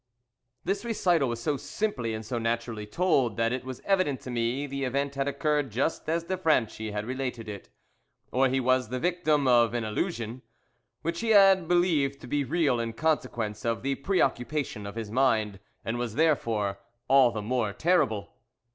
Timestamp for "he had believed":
11.19-12.19